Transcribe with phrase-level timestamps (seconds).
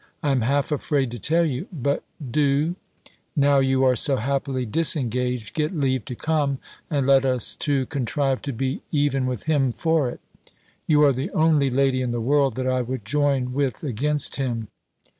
[0.23, 2.01] I am half afraid to tell you: but
[2.31, 2.75] do,
[3.35, 6.57] now you are so happily disengaged, get leave to come,
[6.89, 10.19] and let us two contrive to be even with him for it.
[10.87, 14.69] You are the only lady in the world that I would join with against him.